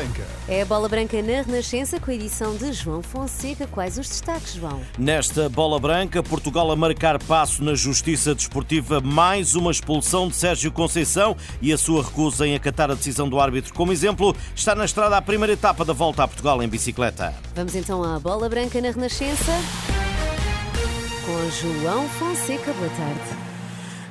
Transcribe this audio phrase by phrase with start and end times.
[0.00, 0.26] Branca.
[0.48, 3.66] É a Bola Branca na Renascença com a edição de João Fonseca.
[3.66, 4.80] Quais os destaques, João?
[4.98, 10.72] Nesta Bola Branca, Portugal a marcar passo na Justiça Desportiva, mais uma expulsão de Sérgio
[10.72, 13.74] Conceição e a sua recusa em acatar a decisão do árbitro.
[13.74, 17.34] Como exemplo, está na estrada a primeira etapa da volta a Portugal em bicicleta.
[17.54, 19.52] Vamos então à Bola Branca na Renascença
[21.26, 22.72] com João Fonseca.
[22.72, 23.49] Boa tarde.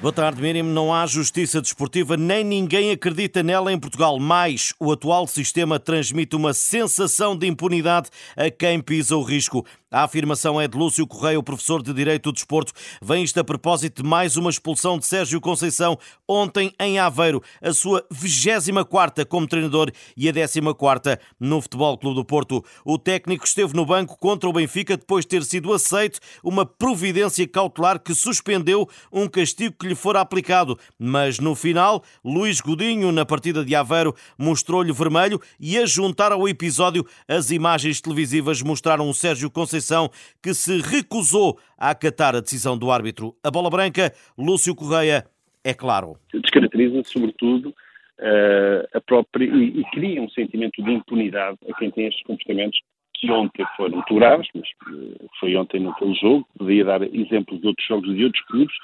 [0.00, 0.62] Boa tarde, Miriam.
[0.62, 4.16] Não há justiça desportiva, nem ninguém acredita nela em Portugal.
[4.20, 9.66] Mais, o atual sistema transmite uma sensação de impunidade a quem pisa o risco.
[9.90, 12.74] A afirmação é de Lúcio Correia, o professor de Direito do Desporto.
[13.00, 17.72] Vem isto a propósito de mais uma expulsão de Sérgio Conceição ontem em Aveiro, a
[17.72, 22.62] sua 24 como treinador e a 14 no Futebol Clube do Porto.
[22.84, 27.48] O técnico esteve no banco contra o Benfica depois de ter sido aceito uma providência
[27.48, 33.24] cautelar que suspendeu um castigo que lhe fora aplicado, mas no final, Luís Godinho, na
[33.24, 39.14] partida de Aveiro, mostrou-lhe vermelho e a juntar ao episódio as imagens televisivas mostraram o
[39.14, 40.10] Sérgio Conceição Conceição,
[40.42, 43.34] que se recusou a acatar a decisão do árbitro.
[43.44, 45.24] A bola branca, Lúcio Correia,
[45.64, 46.16] é claro.
[46.34, 49.44] Descaracteriza, sobretudo, uh, a própria.
[49.44, 52.78] E, e, cria um sentimento de impunidade a quem tem estes comportamentos
[53.14, 57.86] que ontem foram graves, mas uh, foi ontem naquele jogo, podia dar exemplos de outros
[57.86, 58.74] jogos de outros clubes.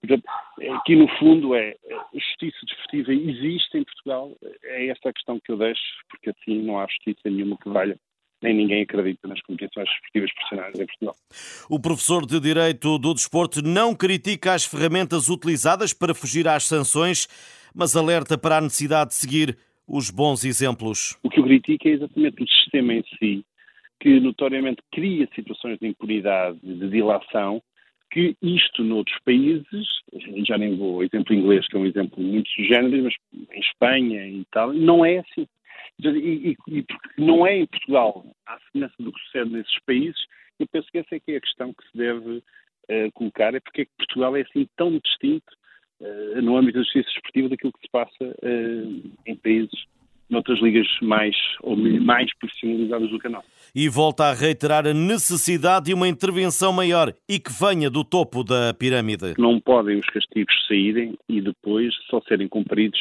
[0.00, 0.24] Portanto,
[0.76, 1.74] aqui no fundo é
[2.14, 6.78] justiça desportiva existe em Portugal, é esta a questão que eu deixo, porque assim não
[6.78, 7.98] há justiça nenhuma que valha
[8.42, 11.16] nem ninguém acredita nas competições esportivas profissionais em Portugal.
[11.70, 17.26] O professor de Direito do Desporto não critica as ferramentas utilizadas para fugir às sanções,
[17.74, 21.16] mas alerta para a necessidade de seguir os bons exemplos.
[21.22, 23.44] O que eu critico é exatamente o sistema em si,
[24.00, 27.62] que notoriamente cria situações de impunidade, de dilação,
[28.10, 29.86] que isto noutros países,
[30.46, 33.14] já nem vou, exemplo inglês, que é um exemplo muito sugênero, mas
[33.52, 35.46] em Espanha e tal, não é assim.
[35.98, 40.20] E, e, porque não é em Portugal, à semelhança do que sucede nesses países,
[40.58, 43.60] eu penso que essa é que é a questão que se deve uh, colocar, é
[43.60, 45.52] porque é que Portugal é assim tão distinto
[46.00, 49.86] uh, no âmbito da justiça esportiva daquilo que se passa uh, em países
[50.28, 53.44] noutras ligas mais, ou mais profissionalizadas do canal.
[53.74, 58.42] E volta a reiterar a necessidade de uma intervenção maior e que venha do topo
[58.42, 59.34] da pirâmide.
[59.38, 62.98] Não podem os castigos saírem e depois só serem cumpridos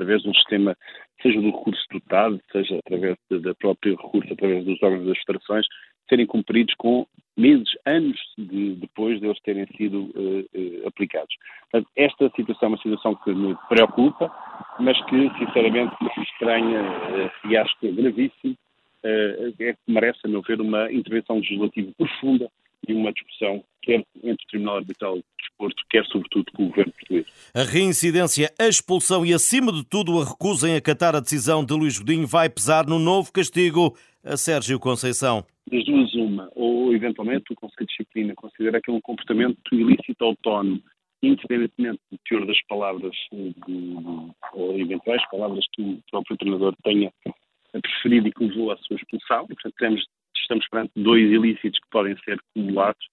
[0.00, 0.74] através de um sistema,
[1.20, 5.66] seja do recurso dotado, seja através da própria recurso, através dos órgãos das federações,
[6.08, 7.06] serem cumpridos com
[7.36, 11.34] meses, anos de, depois de eles terem sido uh, aplicados.
[11.70, 14.32] Portanto, esta situação é uma situação que me preocupa,
[14.80, 18.56] mas que, sinceramente, me estranha uh, e acho que é gravíssimo,
[19.02, 22.50] é que merece, a meu ver, uma intervenção legislativa profunda
[22.88, 26.92] e uma discussão quer entre o Tribunal Arbitral de Desporto, quer sobretudo com o Governo
[26.92, 27.26] português.
[27.54, 31.74] A reincidência, a expulsão e, acima de tudo, a recusa em acatar a decisão de
[31.74, 35.44] Luís Godinho vai pesar no novo castigo a Sérgio Conceição.
[35.70, 36.50] Das duas, uma.
[36.54, 40.82] Ou, eventualmente, o Conselho de Disciplina considera que é um comportamento ilícito autónomo,
[41.22, 43.54] independentemente do teor das palavras de,
[44.52, 47.12] ou eventuais palavras que o próprio treinador tenha
[47.72, 49.44] preferido e que levou à sua expulsão.
[49.44, 50.04] E, portanto, temos
[50.40, 53.06] estamos perante dois ilícitos que podem ser acumulados,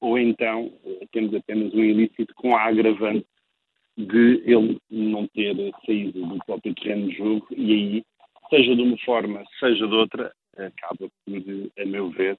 [0.00, 3.26] ou então eh, temos apenas um ilícito com a agravante
[3.96, 8.04] de ele não ter saído do próprio terreno de jogo e aí,
[8.48, 12.38] seja de uma forma, seja de outra, acaba por, a meu ver,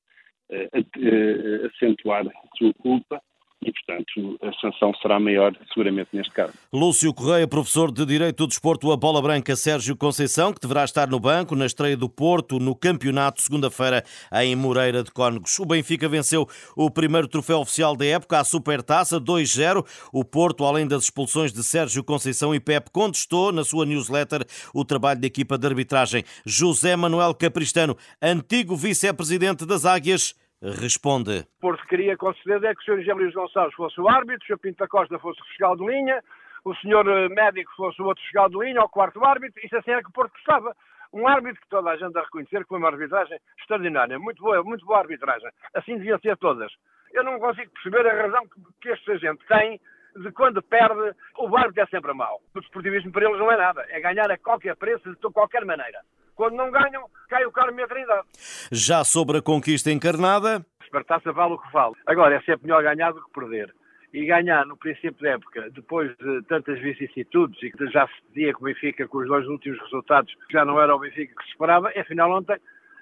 [0.50, 3.22] eh, eh, acentuar a sua culpa
[3.62, 6.54] e, portanto, a sanção será maior, seguramente, neste caso.
[6.72, 11.08] Lúcio Correia, professor de Direito do Desporto, a bola branca Sérgio Conceição, que deverá estar
[11.10, 14.04] no banco na estreia do Porto no campeonato, segunda-feira,
[14.34, 15.60] em Moreira de Cónegos.
[15.60, 19.86] O Benfica venceu o primeiro troféu oficial da época, a Supertaça, 2-0.
[20.14, 24.86] O Porto, além das expulsões de Sérgio Conceição e Pep, contestou na sua newsletter o
[24.86, 26.24] trabalho da equipa de arbitragem.
[26.46, 31.46] José Manuel Capristano, antigo vice-presidente das Águias, responde.
[31.60, 33.04] Porto queria conceder é que o Sr.
[33.04, 34.60] José Gonçalves fosse o árbitro, o Sr.
[34.60, 36.22] Pinto da Costa fosse o fiscal de linha,
[36.66, 37.08] o Sr.
[37.08, 40.10] Eh, médico fosse o outro fiscal de linha, o quarto árbitro, isso assim era que
[40.10, 40.76] o Porto gostava.
[41.12, 44.86] Um árbitro que toda a gente a reconhecer foi uma arbitragem extraordinária, muito boa, muito
[44.86, 45.50] boa arbitragem.
[45.74, 46.72] Assim deviam ser todas.
[47.12, 48.44] Eu não consigo perceber a razão
[48.80, 49.80] que esta gente tem
[50.16, 52.42] de quando perde, o árbitro é sempre mau.
[52.54, 56.02] O desportivismo para eles não é nada, é ganhar a qualquer preço, de qualquer maneira.
[56.40, 58.26] Quando não ganham, cai o carmo e a trindade.
[58.72, 60.66] Já sobre a conquista encarnada...
[60.82, 61.96] Espertaça vale o que vale.
[62.08, 63.76] Agora, é sempre melhor ganhar do que perder.
[64.14, 68.54] e ganhar no princípio da época, depois de tantas vicissitudes e que já se dizia
[68.54, 71.50] que o Benfica, com os dois últimos resultados, já não era o Benfica que se
[71.50, 72.58] esperava, e afinal ontem,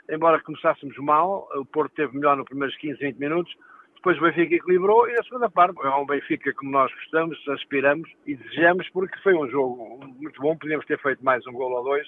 [0.10, 3.56] embora começássemos mal, o Porto teve melhor nos primeiros 15, 20 minutos,
[3.96, 8.10] depois o Benfica equilibrou e na segunda parte é um Benfica como nós gostamos, aspiramos
[8.26, 11.84] e desejamos, porque foi um jogo muito bom, podíamos ter feito mais um gol ou
[11.84, 12.08] dois,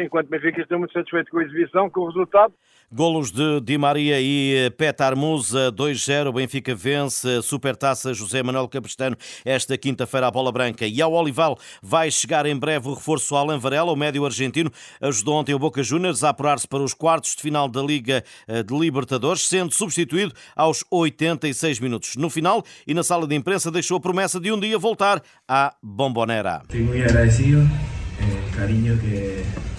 [0.00, 2.54] enquanto Benfica estou muito satisfeito com a exibição, com o resultado.
[2.94, 9.16] Golos de Di Maria e Petar Musa, 2-0, Benfica vence, Supertaça José Manuel Capistrano
[9.46, 10.86] esta quinta-feira à Bola Branca.
[10.86, 15.36] E ao Olival vai chegar em breve o reforço Alan Varela, o médio argentino, ajudou
[15.36, 18.78] ontem o Boca Juniors a apurar-se para os quartos de final da Liga eh, de
[18.78, 22.16] Libertadores, sendo substituído aos 86 minutos.
[22.16, 25.74] No final e na sala de imprensa deixou a promessa de um dia voltar à
[25.82, 26.60] Bombonera.
[26.64, 29.71] Estou muito agradecido, eh, carinho que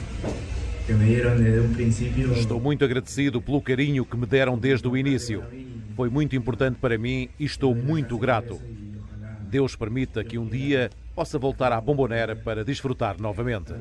[2.33, 5.43] Estou muito agradecido pelo carinho que me deram desde o início.
[5.95, 8.59] Foi muito importante para mim e estou muito grato.
[9.49, 13.73] Deus permita que um dia possa voltar à Bombonera para desfrutar novamente.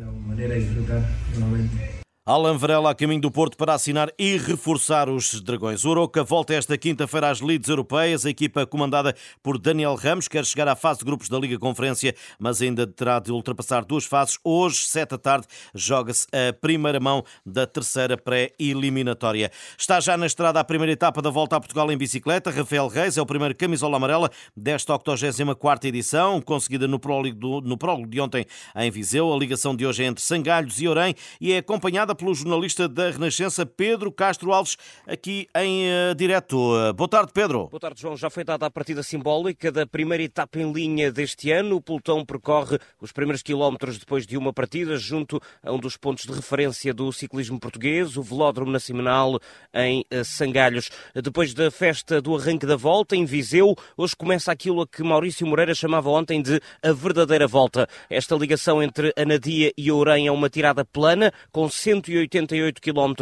[2.24, 5.84] Alan Varela a caminho do Porto para assinar e reforçar os Dragões.
[5.84, 8.24] O Oroca volta esta quinta-feira às Leeds Europeias.
[8.24, 12.14] A equipa comandada por Daniel Ramos quer chegar à fase de grupos da Liga Conferência,
[12.38, 14.38] mas ainda terá de ultrapassar duas fases.
[14.44, 19.50] Hoje, sete da tarde, joga-se a primeira mão da terceira pré-eliminatória.
[19.76, 22.52] Está já na estrada a primeira etapa da Volta a Portugal em bicicleta.
[22.52, 28.06] Rafael Reis é o primeiro camisola amarela desta 84ª edição, conseguida no prólogo, no prólogo
[28.06, 28.46] de ontem
[28.76, 29.34] em Viseu.
[29.34, 33.10] A ligação de hoje é entre Sangalhos e Orem e é acompanhada pelo jornalista da
[33.10, 34.76] Renascença, Pedro Castro Alves,
[35.06, 36.56] aqui em uh, direto.
[36.94, 37.68] Boa tarde, Pedro.
[37.68, 38.16] Boa tarde, João.
[38.16, 41.76] Já foi dada a partida simbólica da primeira etapa em linha deste ano.
[41.76, 46.24] O pelotão percorre os primeiros quilómetros depois de uma partida, junto a um dos pontos
[46.24, 49.38] de referência do ciclismo português, o Velódromo Nacional
[49.72, 50.90] em uh, Sangalhos.
[51.14, 55.46] Depois da festa do arranque da volta, em Viseu, hoje começa aquilo a que Maurício
[55.46, 57.88] Moreira chamava ontem de a verdadeira volta.
[58.10, 63.12] Esta ligação entre Anadia e Ourém é uma tirada plana, com 100 188 km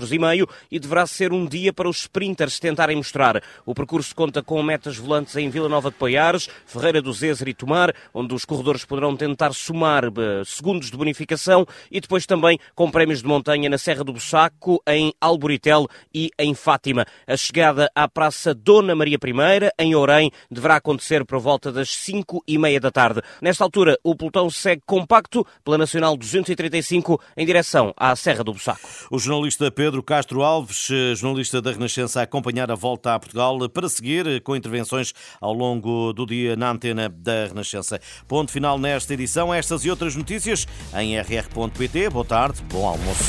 [0.71, 3.43] e deverá ser um dia para os sprinters tentarem mostrar.
[3.65, 7.55] O percurso conta com metas volantes em Vila Nova de Poiares, Ferreira do Zezer e
[7.55, 12.91] Tomar, onde os corredores poderão tentar somar uh, segundos de bonificação e depois também com
[12.91, 17.05] prémios de montanha na Serra do Bussaco, em Alboritel e em Fátima.
[17.27, 22.43] A chegada à Praça Dona Maria I, em Orém, deverá acontecer por volta das 5
[22.47, 23.21] e meia da tarde.
[23.41, 28.70] Nesta altura, o pelotão segue compacto pela Nacional 235 em direção à Serra do Bussaco
[28.71, 28.89] saco.
[29.11, 33.89] O jornalista Pedro Castro Alves, jornalista da Renascença, a acompanhar a volta a Portugal para
[33.89, 38.01] seguir com intervenções ao longo do dia na antena da Renascença.
[38.29, 39.53] Ponto final nesta edição.
[39.53, 42.11] Estas e outras notícias em rr.pt.
[42.11, 43.25] Boa tarde, bom almoço.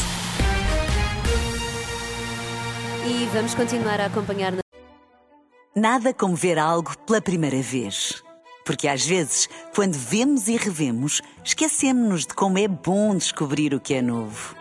[3.05, 4.53] E vamos continuar a acompanhar.
[5.75, 8.21] Nada como ver algo pela primeira vez.
[8.63, 13.95] Porque às vezes, quando vemos e revemos, esquecemos-nos de como é bom descobrir o que
[13.95, 14.60] é novo.